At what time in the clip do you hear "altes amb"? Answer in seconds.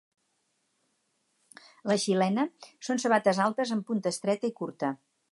3.49-3.85